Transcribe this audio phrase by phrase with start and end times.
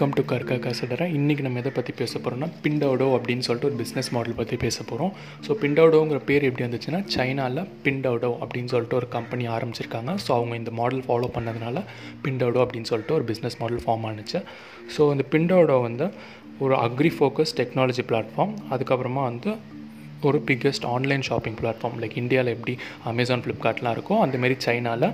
[0.00, 4.08] Welcome to கற்கா கசடரா இன்றைக்கி நம்ம எதை பற்றி பேச போகிறோம்னா பிண்டோடோ அப்படின்னு சொல்லிட்டு ஒரு பிஸ்னஸ்
[4.14, 5.10] மாடல் பற்றி பேச போகிறோம்
[5.46, 10.12] ஸோ பிண்டோடோங்கிற பேர் எப்படி வந்துச்சுன்னா சைனாவில் பிண்டோடோ அப்படின்னு சொல்லிட்டு ஒரு கம்பெனி ஆரம்பிச்சிருக்காங்க.
[10.24, 11.82] ஸோ அவங்க இந்த மாடல் ஃபாலோ பண்ணதுனால
[12.24, 14.40] பிண்டோடோ அப்படின்னு சொல்லிட்டு ஒரு பிஸ்னஸ் மாடல் ஃபார்ம் ஆனுச்சு.
[14.94, 16.06] ஸோ இந்த பிண்டோடோ வந்து
[16.64, 19.52] ஒரு அக்ரி ஃபோக்கஸ் டெக்னாலஜி பிளாட்ஃபார்ம் அதுக்கப்புறமா வந்து
[20.30, 22.76] ஒரு biggest online shopping platform like இந்தியாவில் எப்படி
[23.12, 25.08] அமேசான் ஃப்ளிப்கார்ட்லாம் இருக்கோ அந்தமாரி சைனாவில்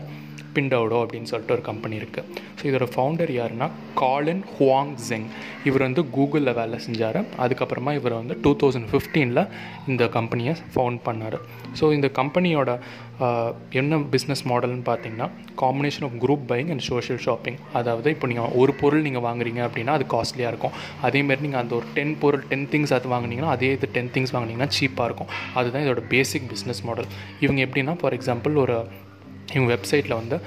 [0.57, 3.69] பிண்டவுடோ அப்படின்னு சொல்லிட்டு ஒரு கம்பெனி இருக்குது ஸோ இதோட ஃபவுண்டர் யாருன்னா
[4.03, 5.27] காலின் ஹுவாங் ஜெங்
[5.69, 7.21] இவர் வந்து கூகுளில் வேலை செஞ்சார்.
[7.45, 9.43] அதுக்கப்புறமா இவர் வந்து டூ தௌசண்ட் ஃபிஃப்டீனில்
[9.93, 11.39] இந்த கம்பெனியை ஃபவுண்ட் பண்ணார்.
[11.79, 12.71] ஸோ இந்த கம்பெனியோட
[13.81, 15.27] என்ன பிஸ்னஸ் மாடல்னு பார்த்தீங்கன்னா
[15.63, 19.95] combination of group buying and social shopping அதாவது இப்போ நீங்கள் ஒரு பொருள் நீங்கள் வாங்குறீங்க அப்படின்னா
[19.99, 20.75] அது காஸ்ட்லியாக இருக்கும்.
[21.07, 24.71] அதேமாரி நீங்கள் அந்த ஒரு டென் பொருள் டென் திங்ஸ் அது வாங்குனீங்கன்னா அதே இது டென் திங்ஸ் வாங்குனீங்கன்னா
[24.79, 25.31] சீப்பாக இருக்கும்.
[25.61, 27.11] அதுதான் இதோட பேசிக் பிஸ்னஸ் மாடல்
[27.45, 28.77] இவங்க எப்படின்னா ஃபார் எக்ஸாம்பிள் ஒரு
[29.55, 30.39] இவங்க வெப்சைட்டில் வந்து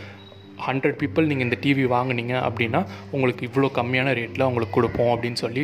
[0.67, 2.80] ஹண்ட்ரட் பீப்புள் நீங்கள் இந்த டிவி வாங்குனீங்க அப்படின்னா
[3.16, 5.63] உங்களுக்கு இவ்வளோ கம்மியான ரேட்டில் உங்களுக்கு கொடுப்போம் அப்படின்னு சொல்லி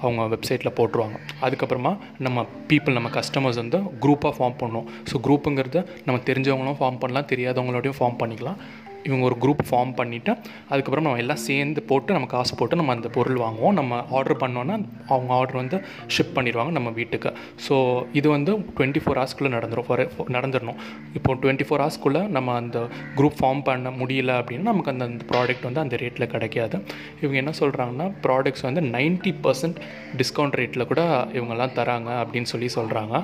[0.00, 1.18] அவங்க வெப்சைட்டில் போட்டுருவாங்க.
[1.46, 1.92] அதுக்கப்புறமா
[2.26, 7.98] நம்ம பீப்புள் நம்ம கஸ்டமர்ஸ் வந்து குரூப்பாக ஃபார்ம் பண்ணணும் ஸோ குரூப்புங்கிறது நம்ம தெரிஞ்சவங்களும் ஃபார்ம் பண்ணலாம் தெரியாதவங்களோடையும்
[8.00, 8.58] ஃபார்ம் பண்ணிக்கலாம்.
[9.08, 10.32] இவங்க ஒரு குரூப் ஃபார்ம் பண்ணிவிட்டு
[10.72, 13.76] அதுக்கப்புறம் நம்ம எல்லாம் சேர்ந்து போட்டு நம்ம காசு போட்டு நம்ம அந்த பொருள் வாங்குவோம்.
[13.80, 14.76] நம்ம ஆர்டர் பண்ணோன்னா
[15.12, 15.78] அவங்க ஆர்டர் வந்து
[16.16, 17.32] ஷிப் பண்ணிடுவாங்க நம்ம வீட்டுக்கு.
[17.66, 17.76] ஸோ
[18.20, 20.04] இது வந்து டுவெண்ட்டி ஃபோர் ஹவர்ஸ்க்குள்ளே நடந்துடும் ஃபார்
[20.36, 20.80] நடந்துடணும்
[21.18, 22.78] இப்போ டுவெண்ட்டி ஃபோர் ஹவர்ஸ்க்குள்ளே நம்ம அந்த
[23.18, 26.76] குரூப் ஃபார்ம் பண்ண முடியல அப்படின்னா நமக்கு அந்த அந்த ப்ராடக்ட் வந்து அந்த ரேட்டில் கிடைக்காது.
[27.22, 29.78] இவங்க என்ன சொல்கிறாங்கன்னா ப்ராடக்ட்ஸ் வந்து நைன்ட்டி பர்சன்ட்
[30.20, 31.02] டிஸ்கவுண்ட் ரேட்டில் கூட
[31.38, 33.14] இவங்கெல்லாம் தராங்க அப்படின்னு சொல்லி சொல்கிறாங்க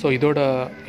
[0.00, 0.40] ஸோ இதோட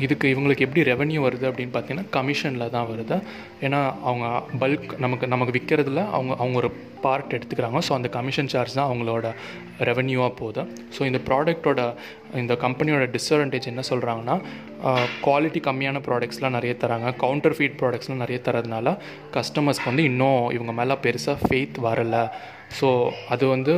[0.06, 3.18] இதுக்கு இவங்களுக்கு எப்படி ரெவன்யூ வருது அப்படின்னு பார்த்தீங்கன்னா கமிஷனில் தான் வருது.
[3.66, 4.26] ஏன்னா அவங்க
[4.62, 6.72] பல்க் நமக்கு நமக்கு விற்கிறதுல அவங்க அவங்க ஒரு
[7.06, 7.80] பார்ட் எடுத்துக்கிறாங்க.
[7.88, 9.28] ஸோ அந்த கமிஷன் சார்ஜ் தான் அவங்களோட
[9.90, 10.64] ரெவன்யூவாக போகுது.
[10.98, 11.82] ஸோ இந்த ப்ராடக்டோட
[12.42, 14.36] இந்த கம்பெனியோட டிஸ்அட்வான்டேஜ் என்ன சொல்கிறாங்கன்னா
[15.26, 17.10] குவாலிட்டி கம்மியான ப்ராடக்ட்ஸ்லாம் நிறைய தராங்க.
[17.24, 18.96] கவுண்டர் ஃபீட் ப்ராடக்ட்ஸ்லாம் நிறைய தரதுனால
[19.36, 22.24] கஸ்டமர்ஸ்க்கு வந்து இன்னும் இவங்க மேலே பெருசாக ஃபெய்த் வரலை.
[22.80, 22.88] ஸோ
[23.34, 23.72] அது வந்து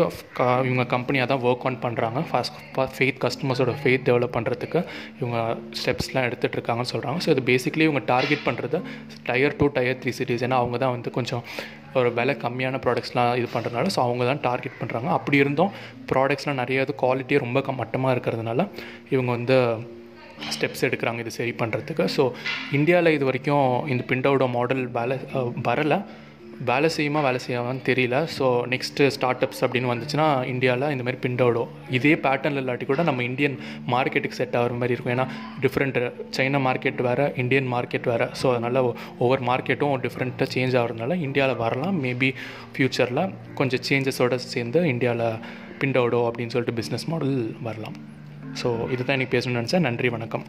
[0.68, 2.58] இவங்க கம்பெனியாக தான் ஒர்க் ஆன் பண்ணுறாங்க ஃபஸ்ட்
[2.96, 4.80] ஃபெய்த் கஸ்டமர்ஸோட ஃபெய்த் டெவலப் பண்ணுறதுக்கு
[5.20, 5.38] இவங்க
[5.80, 8.80] ஸ்டெப்ஸ்லாம் எடுத்துகிட்டு இருக்காங்கன்னு சொல்கிறாங்க ஸோ இது பேசிக்லி இவங்க டார்கெட் பண்ணுறது
[9.30, 11.44] tier two tier three cities ஏன்னா அவங்க தான் வந்து கொஞ்சம்
[11.94, 15.72] ஒரு விலை கம்மியான ப்ராடக்ட்ஸ்லாம் இது பண்ணுறதுனால ஸோ அவங்க தான் டார்கெட் பண்ணுறாங்க அப்படி இருந்தும்
[16.12, 18.62] ப்ராடக்ட்ஸ்லாம் நிறைய இது குவாலிட்டியே ரொம்ப க மட்டமாக இருக்கிறதுனால
[19.10, 19.58] இவங்க வந்து
[20.52, 22.24] ஸ்டெப்ஸ் எடுக்கிறாங்க இது சரி பண்ணுறதுக்கு ஸோ
[22.72, 25.18] இந்தியாவில் இது வரைக்கும் இந்த பிண்டோட மாடல் வேலை
[25.68, 26.00] வரலை.
[26.70, 28.18] வேலை செய்யுமா வேலை செய்யாமான்னு தெரியல.
[28.36, 31.64] ஸோ நெக்ஸ்ட்டு ஸ்டார்ட் அப்ஸ் அப்படின்னு வந்துச்சுன்னா இந்தியாவில் இந்த மாதிரி பிண்டோடோ
[31.98, 33.56] இதே பேட்டர்ன் இல்லாட்டி கூட நம்ம இந்தியன்
[33.94, 35.14] மார்க்கெட்டுக்கு செட் ஆகிற மாதிரி இருக்கும்.
[35.16, 35.26] ஏன்னா
[35.66, 36.00] டிஃப்ரெண்ட்
[36.38, 38.28] சைனா மார்க்கெட் வேறு இந்தியன் மார்க்கெட் வேறு.
[38.42, 38.80] ஸோ அதனால்
[39.24, 41.98] ஒவ்வொரு மார்க்கெட்டும் டிஃப்ரெண்ட்டாக சேஞ்ச் ஆகிறதுனால இந்தியாவில் வரலாம்.
[42.06, 42.32] மேபி
[42.76, 43.24] ஃப்யூச்சரில்
[43.62, 45.28] கொஞ்சம் சேஞ்சஸோடு சேர்ந்து இந்தியாவில்
[45.82, 47.36] பிண்டோடோ அப்படின்னு சொல்லிட்டு பிஸ்னஸ் மாடல்
[47.68, 47.98] வரலாம்.
[48.62, 49.88] ஸோ இதுதான் எனக்கு பேசணும்னு நினச்சேன்.
[49.90, 50.48] நன்றி வணக்கம்.